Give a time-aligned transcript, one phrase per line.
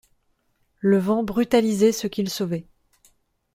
[0.79, 2.65] Le vent brutalisait ceux qu’il sauvait.